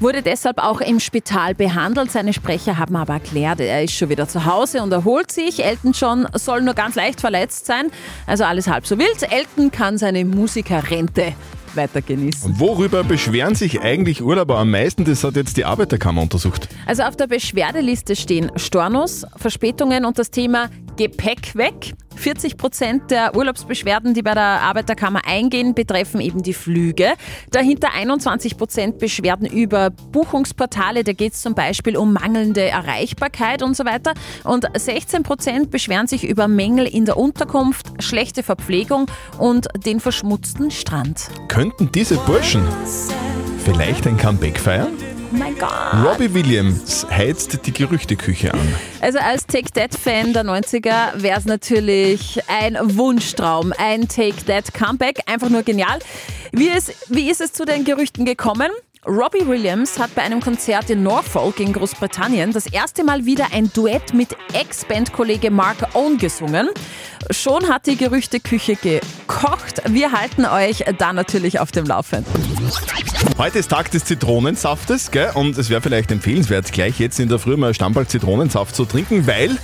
wurde 0.00 0.22
deshalb 0.22 0.58
auch 0.58 0.80
im 0.80 0.98
Spital 0.98 1.54
behandelt. 1.54 2.10
Seine 2.10 2.32
Sprecher 2.32 2.76
haben 2.76 2.96
aber 2.96 3.14
erklärt, 3.14 3.60
er 3.60 3.84
ist 3.84 3.94
schon 3.94 4.08
wieder 4.08 4.26
zu 4.26 4.46
Hause 4.46 4.82
und 4.82 4.90
erholt 4.90 5.30
sich. 5.30 5.64
Elton 5.64 5.92
John 5.92 6.26
soll 6.34 6.62
nur 6.62 6.74
ganz 6.74 6.96
leicht 6.96 7.20
verletzt 7.20 7.66
sein, 7.66 7.92
also 8.26 8.42
alles 8.42 8.66
halb 8.66 8.84
so 8.84 8.98
wild. 8.98 9.22
Elton 9.30 9.70
kann 9.70 9.96
seine 9.96 10.24
Musikerrente 10.24 11.34
weiter 11.76 12.02
genießen. 12.02 12.58
Worüber 12.58 13.04
beschweren 13.04 13.54
sich 13.54 13.80
eigentlich 13.80 14.22
Urlauber 14.22 14.58
am 14.58 14.70
meisten? 14.70 15.04
Das 15.04 15.24
hat 15.24 15.36
jetzt 15.36 15.56
die 15.56 15.64
Arbeiterkammer 15.64 16.22
untersucht. 16.22 16.68
Also 16.86 17.02
auf 17.02 17.16
der 17.16 17.26
Beschwerdeliste 17.26 18.16
stehen 18.16 18.50
Stornos, 18.56 19.26
Verspätungen 19.36 20.04
und 20.04 20.18
das 20.18 20.30
Thema 20.30 20.68
Gepäck 20.96 21.54
weg. 21.54 21.94
40 22.20 22.56
Prozent 22.56 23.10
der 23.10 23.34
Urlaubsbeschwerden, 23.34 24.14
die 24.14 24.22
bei 24.22 24.34
der 24.34 24.42
Arbeiterkammer 24.42 25.22
eingehen, 25.26 25.74
betreffen 25.74 26.20
eben 26.20 26.42
die 26.42 26.52
Flüge. 26.52 27.14
Dahinter 27.50 27.88
21 27.94 28.56
Prozent 28.56 28.98
Beschwerden 28.98 29.46
über 29.46 29.90
Buchungsportale. 29.90 31.02
Da 31.02 31.12
geht 31.12 31.32
es 31.32 31.40
zum 31.40 31.54
Beispiel 31.54 31.96
um 31.96 32.12
mangelnde 32.12 32.68
Erreichbarkeit 32.68 33.62
und 33.62 33.76
so 33.76 33.84
weiter. 33.84 34.12
Und 34.44 34.68
16 34.76 35.22
Prozent 35.22 35.70
beschweren 35.70 36.06
sich 36.06 36.24
über 36.24 36.46
Mängel 36.46 36.86
in 36.86 37.06
der 37.06 37.16
Unterkunft, 37.16 37.86
schlechte 38.02 38.42
Verpflegung 38.42 39.06
und 39.38 39.68
den 39.86 39.98
verschmutzten 39.98 40.70
Strand. 40.70 41.28
Könnten 41.48 41.90
diese 41.92 42.16
Burschen 42.18 42.62
vielleicht 43.64 44.06
ein 44.06 44.18
Comeback 44.18 44.58
feiern? 44.58 45.09
Oh 45.32 45.36
mein 45.36 45.56
Gott! 45.56 45.70
Robbie 46.04 46.32
Williams 46.34 47.06
heizt 47.08 47.64
die 47.64 47.72
Gerüchteküche 47.72 48.52
an. 48.52 48.74
Also 49.00 49.18
als 49.20 49.46
Take 49.46 49.70
That-Fan 49.72 50.32
der 50.32 50.44
90er 50.44 51.22
wäre 51.22 51.38
es 51.38 51.44
natürlich 51.44 52.40
ein 52.48 52.76
Wunschtraum, 52.96 53.72
ein 53.78 54.08
Take 54.08 54.44
That 54.46 54.74
Comeback, 54.74 55.20
einfach 55.26 55.48
nur 55.48 55.62
genial. 55.62 56.00
Wie 56.52 56.68
ist, 56.68 56.92
wie 57.08 57.30
ist 57.30 57.40
es 57.40 57.52
zu 57.52 57.64
den 57.64 57.84
Gerüchten 57.84 58.24
gekommen? 58.24 58.70
Robbie 59.06 59.46
Williams 59.46 59.98
hat 59.98 60.14
bei 60.14 60.20
einem 60.20 60.40
Konzert 60.40 60.90
in 60.90 61.02
Norfolk 61.02 61.58
in 61.58 61.72
Großbritannien 61.72 62.52
das 62.52 62.66
erste 62.66 63.02
Mal 63.02 63.24
wieder 63.24 63.46
ein 63.50 63.72
Duett 63.72 64.12
mit 64.12 64.36
Ex-Bandkollege 64.52 65.50
Mark 65.50 65.94
Owen 65.94 66.18
gesungen. 66.18 66.68
Schon 67.30 67.70
hat 67.70 67.86
die 67.86 67.96
Gerüchteküche 67.96 68.76
gekocht. 68.76 69.80
Wir 69.88 70.12
halten 70.12 70.44
euch 70.44 70.84
da 70.98 71.14
natürlich 71.14 71.60
auf 71.60 71.72
dem 71.72 71.86
Laufenden. 71.86 72.30
Heute 73.38 73.60
ist 73.60 73.70
Tag 73.70 73.90
des 73.90 74.04
Zitronensaftes, 74.04 75.10
gell? 75.10 75.30
Und 75.32 75.56
es 75.56 75.70
wäre 75.70 75.80
vielleicht 75.80 76.10
empfehlenswert, 76.12 76.70
gleich 76.70 77.00
jetzt 77.00 77.18
in 77.20 77.30
der 77.30 77.38
Früh 77.38 77.56
mal 77.56 77.72
Stammball 77.72 78.06
Zitronensaft 78.06 78.76
zu 78.76 78.84
trinken, 78.84 79.26
weil 79.26 79.56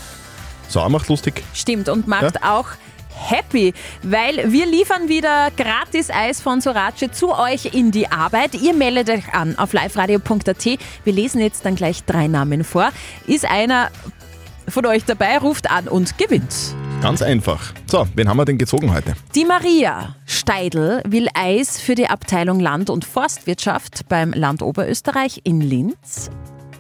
sauer 0.69 0.89
macht 0.89 1.09
lustig. 1.09 1.45
Stimmt 1.53 1.91
und 1.91 2.09
macht 2.09 2.43
auch 2.43 2.69
happy, 3.17 3.75
weil 4.03 4.53
wir 4.53 4.67
liefern 4.67 5.09
wieder 5.09 5.51
gratis 5.57 6.11
Eis 6.11 6.41
von 6.41 6.61
Sorace 6.61 7.11
zu 7.13 7.37
euch 7.37 7.75
in 7.75 7.91
die 7.91 8.11
Arbeit. 8.11 8.55
Ihr 8.55 8.75
meldet 8.75 9.11
euch 9.11 9.35
an 9.35 9.59
auf 9.59 9.73
liveradio.at. 9.73 10.65
Wir 11.05 11.13
lesen 11.13 11.41
jetzt 11.41 11.65
dann 11.65 11.75
gleich 11.75 12.05
drei 12.05 12.29
Namen 12.29 12.65
vor. 12.65 12.91
Ist 13.27 13.45
einer 13.45 13.91
von 14.69 14.87
euch 14.87 15.05
dabei, 15.05 15.39
ruft 15.39 15.71
an 15.71 15.89
und 15.89 16.19
gewinnt. 16.19 16.55
Ganz 17.03 17.23
einfach. 17.23 17.73
So, 17.87 18.07
wen 18.15 18.29
haben 18.29 18.37
wir 18.39 18.45
denn 18.45 18.59
gezogen 18.59 18.93
heute? 18.93 19.15
Die 19.35 19.45
Maria 19.45 20.17
Steidl 20.25 21.03
will 21.07 21.29
Eis 21.35 21.81
für 21.81 21.95
die 21.95 22.09
Abteilung 22.09 22.59
Land- 22.59 22.91
und 22.91 23.05
Forstwirtschaft 23.05 24.09
beim 24.09 24.33
Land 24.33 24.63
Oberösterreich 24.63 25.43
in 25.45 25.61
Linz. 25.61 26.31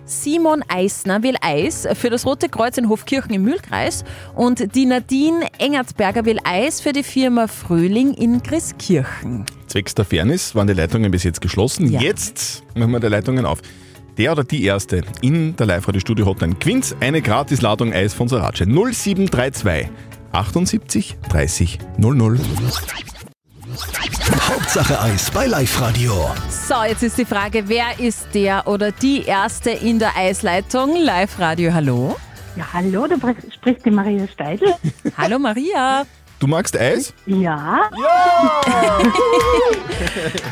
Simon 0.06 0.62
Eisner 0.68 1.25
will 1.25 1.34
Eis 1.40 1.86
für 1.94 2.10
das 2.10 2.25
Rote 2.25 2.48
Kreuz 2.48 2.78
in 2.78 2.88
Hofkirchen 2.88 3.34
im 3.34 3.42
Mühlkreis 3.42 4.04
und 4.36 4.75
die 4.76 4.86
Nadine 4.86 5.48
Engertsberger 5.58 6.25
will 6.25 6.38
Eis 6.44 6.80
für 6.80 6.92
die 6.92 7.02
Firma 7.02 7.48
Fröhling 7.48 8.14
in 8.14 8.40
Grieskirchen. 8.40 9.44
Zwecks 9.66 9.96
der 9.96 10.04
Fairness 10.04 10.54
waren 10.54 10.68
die 10.68 10.75
Leitungen 10.75 11.10
bis 11.10 11.25
jetzt 11.25 11.40
geschlossen. 11.40 11.90
Ja. 11.90 12.00
Jetzt 12.00 12.62
machen 12.76 12.92
wir 12.92 13.00
die 13.00 13.08
Leitungen 13.08 13.44
auf. 13.44 13.60
Der 14.16 14.30
oder 14.30 14.44
die 14.44 14.64
Erste 14.64 15.02
in 15.22 15.56
der 15.56 15.66
Live-Radio-Studio-Hotline 15.66 16.54
gewinnt 16.54 16.94
eine 17.00 17.20
Gratisladung 17.20 17.92
Eis 17.92 18.14
von 18.14 18.28
Sarace 18.28 18.64
0732 18.64 19.90
78 20.32 21.18
30 21.28 21.78
00. 21.98 22.38
Hauptsache 24.66 25.00
Eis 25.00 25.30
bei 25.30 25.46
Live 25.46 25.80
Radio. 25.80 26.28
So, 26.50 26.82
jetzt 26.82 27.04
ist 27.04 27.16
die 27.16 27.25
Frage, 27.25 27.68
wer 27.68 28.00
ist 28.00 28.26
der 28.35 28.66
oder 28.66 28.90
die 28.90 29.23
Erste 29.23 29.70
in 29.70 30.00
der 30.00 30.16
Eisleitung? 30.16 30.96
Live-Radio, 30.96 31.73
hallo? 31.73 32.16
Ja, 32.56 32.64
hallo, 32.73 33.06
da 33.06 33.16
spricht 33.54 33.87
die 33.87 33.92
Maria 33.92 34.26
Steidl. 34.26 34.75
Hallo 35.16 35.38
Maria. 35.38 36.04
Du 36.40 36.49
magst 36.49 36.76
Eis? 36.76 37.14
Ja, 37.26 37.78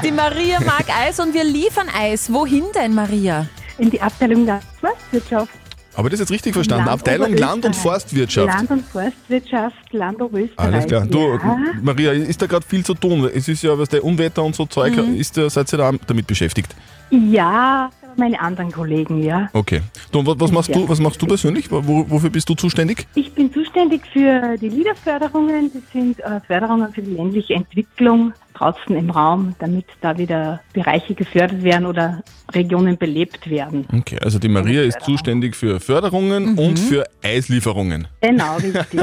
Die 0.05 0.13
Maria 0.13 0.61
mag 0.61 0.85
Eis 0.97 1.19
und 1.19 1.35
wir 1.35 1.43
liefern 1.43 1.89
Eis. 1.93 2.33
Wohin 2.33 2.67
denn, 2.73 2.95
Maria? 2.95 3.49
in 3.79 3.91
die 3.91 4.01
Abteilung 4.01 4.47
Landwirtschaft. 4.47 5.51
Ich 5.97 6.11
das 6.11 6.21
jetzt 6.21 6.31
richtig 6.31 6.55
verstanden? 6.55 6.87
Land 6.87 7.01
Abteilung 7.01 7.37
Land 7.37 7.65
und. 7.65 7.77
Forstwirtschaft. 7.77 8.47
Land 8.49 8.71
und 8.71 8.85
Forstwirtschaft, 8.87 9.93
Land 9.93 10.21
Oberösterreich. 10.21 10.59
Alles 10.75 10.87
klar. 10.87 11.07
Du, 11.07 11.19
Ja. 11.19 11.59
Maria, 11.83 12.13
ist 12.13 12.41
da 12.43 12.47
gerade 12.47 12.67
viel 12.67 12.85
zu 12.85 12.95
tun? 12.95 13.29
Es 13.33 13.49
ist 13.49 13.63
ja 13.63 13.79
was 13.79 13.89
der 13.89 14.05
Unwetter 14.05 14.43
und 14.43 14.55
so 14.57 14.67
Zeug. 14.67 14.97
Mhm. 14.97 15.15
Ist 15.17 15.37
der, 15.37 15.49
seid 15.51 15.73
ihr 15.73 15.79
da 15.79 15.93
damit 16.07 16.27
beschäftigt? 16.27 16.75
ja, 17.11 17.91
meine 18.17 18.41
anderen 18.41 18.71
Kollegen, 18.71 19.23
ja. 19.23 19.49
Okay. 19.53 19.81
Du, 20.13 20.21
und 20.21 20.27
was, 20.27 20.39
was, 20.39 20.53
machst 20.53 20.69
Ja. 20.71 20.77
du, 20.77 20.89
was 20.89 21.01
machst 21.01 21.21
du 21.21 21.27
persönlich? 21.27 21.69
Wo, 21.71 22.09
wofür 22.09 22.31
bist 22.31 22.49
du 22.49 22.55
zuständig? 22.55 23.07
Ich 23.17 23.33
bin 23.35 23.53
zuständig 23.53 24.03
für 24.13 24.57
die 24.57 24.69
LIDA-Förderungen. 24.69 25.71
Das 25.73 25.83
sind 25.93 26.21
äh, 26.21 26.41
Förderungen 26.47 26.93
für 26.93 27.03
die 27.03 27.11
ländliche 27.13 27.55
Entwicklung 27.55 28.33
draußen 28.55 28.97
im 28.97 29.11
Raum, 29.11 29.55
damit 29.59 29.85
da 30.01 30.17
wieder 30.17 30.61
Bereiche 30.73 31.15
gefördert 31.15 31.63
werden 31.63 31.87
oder 31.87 32.23
Regionen 32.53 32.97
belebt 32.97 33.49
werden. 33.51 33.87
Okay, 33.93 34.19
also 34.23 34.39
die 34.39 34.49
Maria 34.49 34.83
ist 34.83 35.01
zuständig 35.03 35.57
für 35.57 35.81
Förderungen 35.81 36.57
und 36.59 36.79
für 36.79 37.05
Eislieferungen. 37.23 38.07
Genau, 38.21 38.57
richtig. 38.63 39.01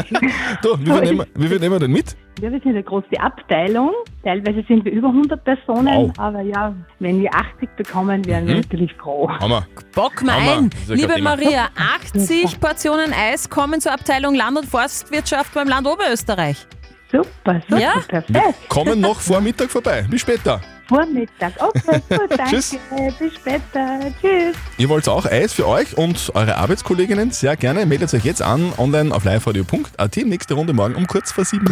Du, 0.62 0.77
wie 0.79 0.86
viel, 0.86 1.01
nehmen, 1.01 1.17
wir- 1.20 1.27
wie 1.43 1.48
viel 1.48 1.60
nehmen 1.60 1.75
wir 1.75 1.79
denn 1.79 1.91
mit? 1.91 2.15
Ja, 2.41 2.50
wir 2.51 2.60
sind 2.62 2.70
eine 2.70 2.81
große 2.84 3.20
Abteilung. 3.20 3.91
Teilweise 4.24 4.63
sind 4.67 4.84
wir 4.86 4.91
über 4.91 5.10
100 5.10 5.43
Personen, 5.43 5.88
Wow. 6.08 6.12
aber 6.17 6.41
ja, 6.41 6.74
wenn 7.00 7.22
wir 7.22 7.29
80 7.36 7.70
bekommen, 7.75 8.25
wären 8.25 8.48
wir 8.48 8.55
Mhm. 8.55 8.62
natürlich 8.62 8.93
froh. 8.96 9.29
Hammer. 9.39 9.67
Bock 9.93 10.24
mal 10.24 10.34
Hammer. 10.41 10.58
ein. 10.58 10.70
Liebe. 10.88 11.22
Maria, 11.22 11.67
80 12.15 12.60
Portionen 12.60 13.13
Eis 13.13 13.50
kommen 13.50 13.81
zur 13.81 13.91
Abteilung 13.91 14.34
Land- 14.34 14.58
und 14.58 14.65
Forstwirtschaft 14.65 15.53
beim 15.53 15.67
Land 15.67 15.86
Oberösterreich. 15.88 16.65
Super, 17.12 17.62
super, 17.68 17.80
Ja? 17.82 17.94
perfekt. 18.08 18.70
Kommen 18.70 19.00
noch 19.01 19.20
vor 19.20 19.41
Mittag 19.41 19.70
vorbei. 19.70 20.06
Bis 20.10 20.22
später. 20.22 20.62
Vormittag. 20.88 21.53
Okay, 21.60 22.01
gut, 22.10 22.32
danke. 22.38 22.44
Tschüss. 22.56 22.75
Bis 23.20 23.34
später. 23.36 24.00
Tschüss. 24.22 24.56
Ihr 24.77 24.89
wollt 24.89 25.08
auch 25.10 25.25
Eis 25.25 25.53
für 25.53 25.68
euch 25.68 25.98
und 25.98 26.32
eure 26.34 26.58
Arbeitskolleginnen? 26.58 27.32
Sehr 27.32 27.56
gerne. 27.56 27.86
Meldet 27.86 28.13
euch 28.13 28.24
jetzt 28.25 28.41
an 28.41 28.74
online 28.77 29.13
auf 29.13 29.24
liveradio.at. 29.25 30.18
Nächste 30.18 30.53
Runde 30.53 30.74
morgen 30.74 30.96
um 30.96 31.08
kurz 31.08 31.32
vor 31.32 31.46
sieben. 31.46 31.65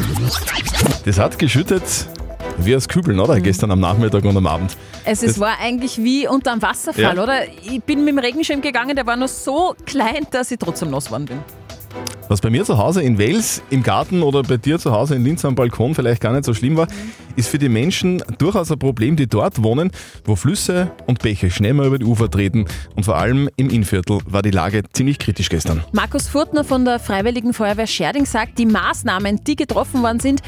Das 1.05 1.19
hat 1.19 1.37
geschüttet 1.39 1.83
wie 2.57 2.75
aus 2.75 2.87
Kübeln, 2.89 3.19
oder? 3.19 3.39
Gestern 3.39 3.71
am 3.71 3.79
Nachmittag 3.79 4.23
und 4.25 4.35
am 4.35 4.45
Abend. 4.47 4.75
Es 5.05 5.23
ist, 5.23 5.39
war 5.39 5.57
eigentlich 5.61 5.97
wie 5.97 6.27
unter 6.27 6.51
einem 6.51 6.61
Wasserfall, 6.61 7.15
Ja. 7.15 7.23
oder? 7.23 7.47
Ich 7.47 7.81
bin 7.83 7.99
mit 8.03 8.09
dem 8.13 8.19
Regenschirm 8.19 8.59
gegangen, 8.61 8.95
der 8.97 9.05
war 9.05 9.15
nur 9.15 9.29
so 9.29 9.75
klein, 9.85 10.27
dass 10.31 10.51
ich 10.51 10.59
trotzdem 10.59 10.89
nass 10.91 11.05
geworden 11.05 11.25
bin. 11.25 11.39
Was 12.27 12.41
bei 12.41 12.49
mir 12.49 12.63
zu 12.63 12.77
Hause 12.77 13.01
in 13.01 13.17
Wels 13.17 13.63
im 13.71 13.81
Garten 13.81 14.21
oder 14.21 14.43
bei 14.43 14.57
dir 14.57 14.77
zu 14.77 14.91
Hause 14.91 15.15
in 15.15 15.23
Linz 15.23 15.43
am 15.45 15.55
Balkon 15.55 15.95
vielleicht 15.95 16.21
gar 16.21 16.31
nicht 16.31 16.45
so 16.45 16.53
schlimm 16.53 16.77
war, 16.77 16.87
ist 17.35 17.49
für 17.49 17.57
die 17.57 17.69
Menschen 17.69 18.21
durchaus 18.37 18.71
ein 18.71 18.77
Problem, 18.77 19.15
die 19.15 19.27
dort 19.27 19.63
wohnen, 19.63 19.91
wo 20.25 20.35
Flüsse 20.35 20.91
und 21.07 21.23
Bäche 21.23 21.49
schnell 21.49 21.73
mal 21.73 21.87
über 21.87 21.97
die 21.97 22.05
Ufer 22.05 22.29
treten. 22.29 22.65
Und 22.95 23.05
vor 23.05 23.17
allem 23.17 23.49
im 23.55 23.69
Innviertel 23.69 24.19
war 24.25 24.41
die 24.41 24.51
Lage 24.51 24.83
ziemlich 24.93 25.17
kritisch 25.17 25.49
gestern. 25.49 25.83
Markus 25.91 26.27
Furtner 26.27 26.63
von 26.63 26.85
der 26.85 26.99
Freiwilligen 26.99 27.53
Feuerwehr 27.53 27.87
Scherding 27.87 28.25
sagt, 28.25 28.59
die 28.59 28.65
Maßnahmen, 28.65 29.43
die 29.45 29.55
getroffen 29.55 30.03
worden 30.03 30.19
sind, 30.19 30.41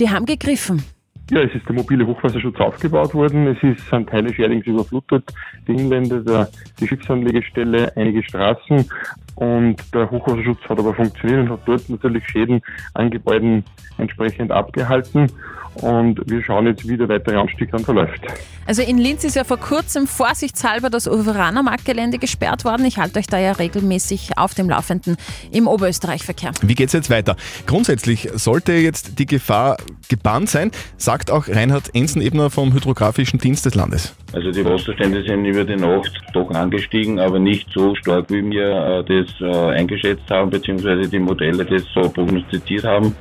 die 0.00 0.10
haben 0.10 0.26
gegriffen. 0.26 0.82
Ja, 1.30 1.42
es 1.42 1.54
ist 1.54 1.68
der 1.68 1.74
mobile 1.74 2.06
Hochwasserschutz 2.06 2.58
aufgebaut 2.58 3.12
worden. 3.12 3.46
Es 3.48 3.62
ist, 3.62 3.86
sind 3.90 4.08
Teile 4.08 4.32
Scherdings 4.32 4.66
überflutet, 4.66 5.30
die 5.68 5.74
Inländer, 5.74 6.20
der, 6.20 6.48
die 6.80 6.88
Schiffsanlegestelle, 6.88 7.92
einige 7.96 8.22
Straßen. 8.22 8.88
Und 9.36 9.76
der 9.94 10.10
Hochwasserschutz 10.10 10.58
hat 10.68 10.78
aber 10.80 10.94
funktioniert 10.94 11.42
und 11.42 11.50
hat 11.50 11.60
dort 11.66 11.88
natürlich 11.88 12.28
Schäden 12.28 12.60
an 12.94 13.08
Gebäuden 13.10 13.62
entsprechend 13.98 14.50
abgehalten. 14.50 15.30
Und 15.74 16.20
wir 16.28 16.42
schauen 16.42 16.66
jetzt, 16.66 16.88
wie 16.88 16.96
der 16.96 17.08
weitere 17.08 17.36
Anstieg 17.36 17.70
dann 17.70 17.84
verläuft. 17.84 18.20
Also 18.66 18.82
in 18.82 18.98
Linz 18.98 19.22
ist 19.22 19.36
ja 19.36 19.44
vor 19.44 19.58
kurzem 19.58 20.08
vorsichtshalber 20.08 20.90
das 20.90 21.06
Uveranermarktgelände 21.06 22.18
gesperrt 22.18 22.64
worden. 22.64 22.84
Ich 22.84 22.98
halte 22.98 23.20
euch 23.20 23.28
da 23.28 23.38
ja 23.38 23.52
regelmäßig 23.52 24.36
auf 24.36 24.54
dem 24.54 24.68
Laufenden 24.68 25.16
im 25.52 25.68
Oberösterreich-Verkehr. 25.68 26.50
Wie 26.62 26.74
geht's 26.74 26.92
jetzt 26.92 27.08
weiter? 27.08 27.36
Grundsätzlich 27.66 28.28
sollte 28.34 28.72
jetzt 28.72 29.20
die 29.20 29.26
Gefahr 29.26 29.76
gebannt 30.08 30.50
sein, 30.50 30.72
sagt 30.96 31.30
auch 31.30 31.48
Reinhard 31.48 31.94
Ensen-Ebner 31.94 32.50
vom 32.50 32.72
Hydrografischen 32.72 33.38
Dienst 33.38 33.66
des 33.66 33.76
Landes. 33.76 34.14
Also 34.32 34.50
die 34.50 34.64
Wasserstände 34.64 35.22
sind 35.22 35.44
über 35.46 35.64
die 35.64 35.76
Nacht 35.76 36.12
doch 36.34 36.50
angestiegen, 36.50 37.18
aber 37.18 37.38
nicht 37.38 37.66
so 37.72 37.94
stark, 37.94 38.28
wie 38.28 38.44
wir 38.50 38.68
äh, 38.68 39.04
das 39.04 39.40
äh, 39.40 39.70
eingeschätzt 39.70 40.30
haben, 40.30 40.50
beziehungsweise 40.50 41.08
die 41.08 41.18
Modelle 41.18 41.64
das 41.64 41.82
so 41.94 42.02
prognostiziert 42.10 42.84
haben. 42.84 43.16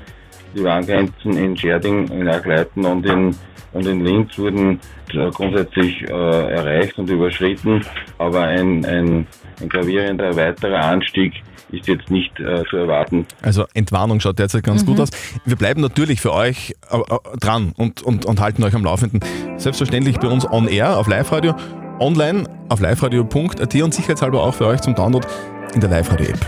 Die 0.53 0.63
Warngrenzen 0.63 1.37
in 1.37 1.55
Scherding, 1.55 2.07
in 2.09 2.27
Achleiten 2.27 2.85
und 2.85 3.05
in, 3.05 3.33
und 3.71 3.87
in 3.87 4.03
Linz 4.03 4.37
wurden 4.37 4.79
äh, 5.13 5.29
grundsätzlich 5.29 6.03
erreicht 6.09 6.97
und 6.97 7.09
überschritten, 7.09 7.85
aber 8.17 8.43
ein, 8.43 8.83
ein, 8.85 9.27
ein 9.61 9.69
gravierender 9.69 10.35
weiterer 10.35 10.83
Anstieg 10.83 11.33
ist 11.71 11.87
jetzt 11.87 12.09
nicht 12.09 12.39
äh, 12.39 12.63
zu 12.69 12.77
erwarten. 12.77 13.25
Also 13.41 13.65
Entwarnung 13.73 14.19
schaut 14.19 14.39
derzeit 14.39 14.63
ganz 14.63 14.83
Mhm. 14.83 14.87
gut 14.87 14.99
aus. 15.01 15.09
Wir 15.45 15.55
bleiben 15.57 15.81
natürlich 15.81 16.21
für 16.21 16.33
euch 16.33 16.75
äh, 16.91 16.97
äh, 16.97 17.37
dran 17.39 17.73
und, 17.77 18.01
und, 18.01 18.25
und 18.25 18.39
halten 18.39 18.63
euch 18.63 18.73
am 18.73 18.83
Laufenden. 18.83 19.19
Selbstverständlich 19.57 20.17
bei 20.19 20.27
uns 20.29 20.45
on 20.49 20.67
air 20.67 20.97
auf 20.97 21.07
Live-Radio, 21.07 21.55
online 21.99 22.45
auf 22.69 22.79
liveradio.at 22.79 23.75
und 23.75 23.93
sicherheitshalber 23.93 24.41
auch 24.43 24.53
für 24.55 24.65
euch 24.67 24.81
zum 24.81 24.95
Download 24.95 25.27
in 25.73 25.81
der 25.81 25.89
Live-Radio-App. 25.89 26.39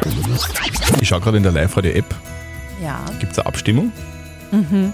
Ich 1.02 1.08
schaue 1.10 1.20
gerade 1.20 1.38
in 1.38 1.44
der 1.44 1.52
Live-Radio-App, 1.52 2.06
Ja. 2.82 3.00
gibt 3.20 3.34
es 3.34 3.40
eine 3.40 3.48
Abstimmung 3.48 3.92
Mhm. 4.52 4.94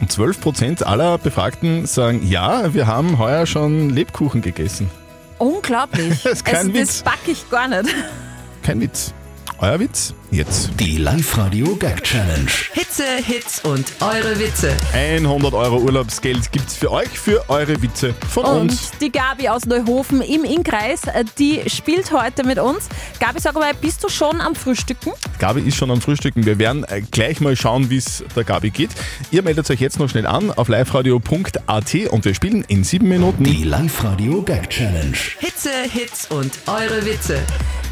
und 0.00 0.10
12% 0.12 0.82
aller 0.84 1.18
Befragten 1.18 1.86
sagen, 1.86 2.20
ja, 2.26 2.72
wir 2.72 2.86
haben 2.86 3.18
heuer 3.18 3.46
schon 3.46 3.90
Lebkuchen 3.90 4.42
gegessen. 4.42 4.88
Unglaublich. 5.38 6.22
Das 6.24 6.32
ist 6.34 6.44
kein 6.44 6.56
also, 6.56 6.74
Witz. 6.74 7.02
Das 7.02 7.12
back 7.12 7.18
ich 7.26 7.50
gar 7.50 7.66
nicht. 7.68 7.92
Kein 8.62 8.80
Witz. 8.80 9.12
Euer 9.58 9.78
Witz 9.78 10.12
jetzt. 10.32 10.70
Die 10.80 10.96
Live-Radio 10.96 11.76
Gag 11.76 12.02
Challenge. 12.02 12.50
Hitze, 12.72 13.04
Hits 13.24 13.60
und 13.64 13.84
eure 14.00 14.36
Witze. 14.40 14.72
100 14.92 15.54
Euro 15.54 15.78
Urlaubsgeld 15.78 16.50
gibt's 16.50 16.74
für 16.76 16.90
euch, 16.90 17.08
für 17.08 17.48
eure 17.48 17.80
Witze 17.80 18.12
von 18.28 18.44
Und 18.44 18.60
uns. 18.62 18.90
die 19.00 19.12
Gabi 19.12 19.48
aus 19.48 19.64
Neuhofen 19.66 20.20
im 20.20 20.42
Innkreis, 20.42 21.04
äh, 21.04 21.24
die 21.38 21.62
spielt 21.68 22.10
heute 22.12 22.44
mit 22.44 22.58
uns. 22.58 22.88
Gabi, 23.20 23.38
sag 23.38 23.54
mal, 23.54 23.72
bist 23.74 24.02
du 24.02 24.08
schon 24.08 24.40
am 24.40 24.56
Frühstücken? 24.56 25.12
Gabi 25.38 25.60
ist 25.60 25.76
schon 25.76 25.92
am 25.92 26.00
Frühstücken. 26.00 26.44
Wir 26.44 26.58
werden 26.58 26.82
äh, 26.84 27.02
gleich 27.12 27.40
mal 27.40 27.54
schauen, 27.54 27.88
wie 27.88 27.98
es 27.98 28.24
der 28.34 28.42
Gabi 28.42 28.70
geht. 28.70 28.90
Ihr 29.30 29.42
meldet 29.42 29.70
euch 29.70 29.80
jetzt 29.80 30.00
noch 30.00 30.08
schnell 30.08 30.26
an 30.26 30.50
auf 30.50 30.66
liveradio.at 30.68 31.94
und 32.10 32.24
wir 32.24 32.34
spielen 32.34 32.64
in 32.66 32.82
sieben 32.82 33.08
Minuten. 33.08 33.44
Die 33.44 33.62
Live-Radio 33.62 34.42
Gag 34.42 34.70
Challenge. 34.70 35.16
Hitze, 35.38 35.70
Hits 35.88 36.26
und 36.30 36.52
eure 36.66 37.04
Witze. 37.04 37.38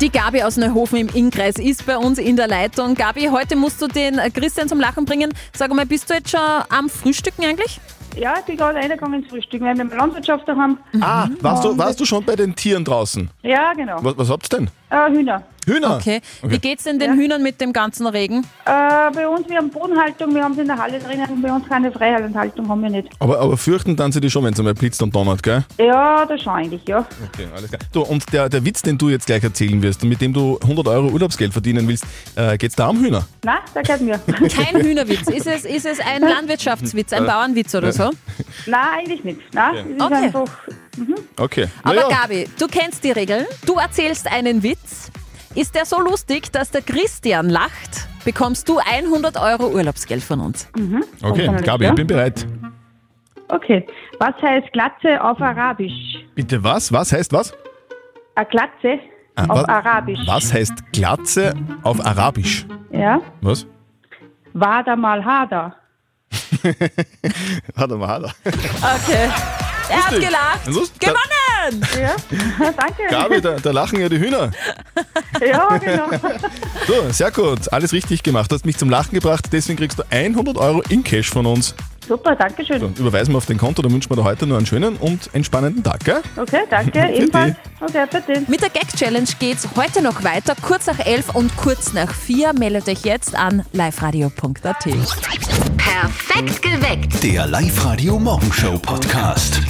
Die 0.00 0.11
Gabi 0.11 0.42
aus 0.42 0.57
Neuhofen 0.57 0.99
im 0.99 1.09
Innkreis 1.09 1.57
ist 1.59 1.85
bei 1.85 1.97
uns 1.99 2.19
in 2.19 2.37
der 2.37 2.49
Leitung. 2.49 2.95
Gabi, 2.95 3.28
heute 3.30 3.54
musst 3.54 3.83
du 3.83 3.87
den 3.87 4.16
Christian 4.33 4.66
zum 4.69 4.80
Lachen 4.80 5.04
bringen. 5.04 5.30
Sag 5.54 5.75
mal, 5.75 5.85
bist 5.85 6.09
du 6.09 6.14
jetzt 6.14 6.30
schon 6.30 6.40
am 6.71 6.88
Frühstücken 6.88 7.45
eigentlich? 7.45 7.78
Ja, 8.16 8.35
ich 8.38 8.45
bin 8.47 8.57
gerade 8.57 8.78
reingegangen 8.78 9.21
ins 9.23 9.30
Frühstück, 9.30 9.61
weil 9.61 9.75
wir 9.76 9.83
eine 9.85 9.95
Landwirtschaft 9.95 10.49
da 10.49 10.57
haben. 10.57 10.78
Ah, 11.00 11.28
warst 11.42 11.64
du, 11.64 11.69
Und- 11.71 11.78
warst 11.78 12.00
du 12.00 12.04
schon 12.07 12.25
bei 12.25 12.35
den 12.35 12.57
Tieren 12.57 12.85
draußen? 12.85 13.30
Ja, 13.42 13.73
genau. 13.75 13.99
Was, 14.02 14.16
was 14.16 14.30
habt's 14.30 14.49
denn? 14.49 14.71
Äh, 14.88 15.11
Hühner. 15.11 15.42
Hühner? 15.71 15.97
Okay. 15.97 16.21
Wie 16.43 16.59
geht's 16.59 16.85
denn 16.85 16.99
den 16.99 17.15
Hühnern 17.15 17.43
mit 17.43 17.61
dem 17.61 17.73
ganzen 17.73 18.07
Regen? 18.07 18.47
Äh, 18.65 19.11
bei 19.15 19.27
uns, 19.29 19.49
wir 19.49 19.57
haben 19.59 19.71
Bodenhaltung, 19.71 20.35
wir 20.35 20.43
haben 20.45 20.55
sie 20.55 20.61
in 20.62 20.67
der 20.67 20.77
Halle 20.79 20.99
drinnen, 20.99 21.41
bei 21.43 21.53
uns 21.53 21.69
keine 21.69 21.91
Freihaltung 21.93 22.69
haben 22.69 22.83
wir 22.83 22.91
nicht. 22.91 23.09
Aber, 23.19 23.39
aber 23.41 23.57
fürchten 23.57 23.97
dann 23.97 24.12
sie 24.12 24.21
die 24.21 24.31
schon, 24.31 24.45
wenn 24.45 24.53
es 24.53 24.59
einmal 24.59 24.75
blitzt 24.75 25.03
und 25.03 25.15
donnert, 25.15 25.43
gell? 25.43 25.65
Ja, 25.79 26.25
das 26.27 26.43
schon 26.43 26.53
eigentlich, 26.55 26.83
ja. 26.87 26.99
Okay, 27.33 27.47
alles 27.55 27.69
klar. 27.71 27.81
Du, 27.93 28.03
und 28.03 28.33
der, 28.33 28.49
der 28.49 28.65
Witz, 28.65 28.83
den 28.83 28.99
du 28.99 29.09
jetzt 29.09 29.27
gleich 29.27 29.43
erzählen 29.43 29.81
wirst 29.83 30.03
und 30.03 30.09
mit 30.09 30.21
dem 30.21 30.33
du 30.33 30.59
100 30.62 30.89
Euro 30.89 31.09
Urlaubsgeld 31.09 31.53
verdienen 31.53 31.87
willst, 31.89 32.05
äh, 32.37 32.57
geht's 32.59 32.77
da 32.77 32.89
um 32.89 33.00
Hühner? 33.03 33.27
Nein, 33.45 33.59
da 33.75 33.83
gehört 33.83 34.00
mir. 34.00 34.19
Kein 34.49 34.83
Hühnerwitz. 34.83 35.29
Ist 35.29 35.47
es, 35.47 35.65
ist 35.65 35.87
es 35.87 35.99
ein 36.00 36.23
Landwirtschaftswitz, 36.23 37.12
ein 37.12 37.25
Äh, 37.25 37.27
Bauernwitz 37.27 37.75
oder 37.75 37.89
äh. 37.89 37.93
so? 37.93 38.11
Nein, 38.67 38.81
eigentlich 38.99 39.25
nicht. 39.25 39.41
Nein, 39.53 39.75
Ja. 39.75 39.81
es 39.83 39.89
ist 39.91 40.00
Okay. 40.03 40.15
einfach 40.25 40.45
Okay. 41.37 41.67
Aber 41.83 41.95
Naja, 41.95 42.09
Gabi, 42.09 42.49
du 42.59 42.67
kennst 42.67 43.03
die 43.05 43.12
Regeln. 43.12 43.47
Du 43.65 43.75
erzählst 43.75 44.27
einen 44.31 44.62
Witz. 44.62 45.11
Ist 45.54 45.75
der 45.75 45.85
so 45.85 46.00
lustig, 46.00 46.52
dass 46.52 46.71
der 46.71 46.83
Christian 46.83 47.49
lacht, 47.49 48.09
bekommst 48.25 48.69
du 48.69 48.78
100 48.78 49.37
Euro 49.40 49.69
Urlaubsgeld 49.69 50.23
von 50.23 50.40
uns. 50.40 50.69
okay, 51.23 51.49
Gabi, 51.64 51.87
ich 51.87 51.95
bin 51.95 52.07
bereit. 52.07 52.47
Okay. 53.49 53.85
Was 54.21 54.35
heißt 54.40 54.73
Glatze 54.73 55.21
auf 55.23 55.40
Arabisch? 55.40 56.25
Bitte 56.37 56.62
was? 56.62 56.92
Was 56.92 57.12
heißt 57.12 57.33
was? 57.33 57.52
Eine 58.37 58.47
Glatze 58.47 58.99
Ah, 59.37 59.45
auf 59.49 59.66
wa- 59.66 59.73
Arabisch. 59.73 60.21
Was 60.26 60.52
heißt 60.52 60.92
Glatze 60.92 61.54
auf 61.83 62.04
Arabisch? 62.04 62.66
Ja. 62.92 63.21
Was? 63.40 63.66
Wada 64.52 64.95
mal 64.97 65.25
hada. 65.25 65.75
Warte 67.75 67.97
mal, 67.97 68.07
Hader. 68.09 68.33
Okay. 68.45 69.28
Er 69.88 70.07
hat 70.07 70.12
gelacht. 70.14 70.66
Lust- 70.66 70.95
da- 71.00 71.12
Gewonnen! 71.69 71.87
Ja, 72.00 72.17
danke. 72.76 73.02
Gabi, 73.11 73.40
da, 73.40 73.57
da 73.57 73.71
lachen 73.71 74.00
ja 74.00 74.09
die 74.09 74.19
Hühner. 74.19 74.50
Ja, 75.40 75.76
genau. 75.79 76.09
So, 76.87 77.11
sehr 77.11 77.31
gut. 77.31 77.73
Alles 77.73 77.93
richtig 77.93 78.23
gemacht. 78.23 78.50
Du 78.50 78.55
hast 78.57 78.67
mich 78.67 78.76
zum 78.76 78.90
Lachen 78.90 79.14
gebracht, 79.14 79.47
deswegen 79.52 79.79
kriegst 79.79 79.99
du 79.99 80.02
100 80.11 80.57
Euro 80.57 80.83
in 80.88 81.05
Cash 81.05 81.31
von 81.31 81.47
uns. 81.47 81.75
Super, 82.09 82.35
danke 82.35 82.64
schön. 82.64 82.81
So, 82.81 82.87
überweisen 82.99 83.33
wir 83.33 83.38
auf 83.38 83.47
dein 83.47 83.59
Konto, 83.59 83.83
dann 83.83 83.93
wünschen 83.93 84.11
wir 84.11 84.17
dir 84.17 84.25
heute 84.25 84.47
nur 84.47 84.57
einen 84.57 84.67
schönen 84.67 84.97
und 84.97 85.33
entspannenden 85.33 85.85
Tag, 85.85 86.05
gell? 86.05 86.21
Okay, 86.37 86.62
danke. 86.69 86.99
Ebenfalls. 87.14 87.55
Okay, 87.81 88.05
bitte. 88.11 88.43
Mit 88.49 88.62
der 88.62 88.71
Gag-Challenge 88.71 89.29
geht's 89.38 89.69
heute 89.76 90.02
noch 90.02 90.25
weiter. 90.25 90.55
Kurz 90.61 90.87
nach 90.87 90.99
elf 90.99 91.33
und 91.35 91.57
kurz 91.57 91.93
nach 91.93 92.12
vier. 92.12 92.52
Meldet 92.52 92.88
euch 92.88 93.05
jetzt 93.05 93.37
an 93.37 93.64
liveradio.at. 93.73 94.85
Perfekt 95.76 96.62
geweckt. 96.62 97.23
Der 97.23 97.47
Live-Radio 97.47 98.19
Morgenshow 98.19 98.76
Podcast. 98.79 99.61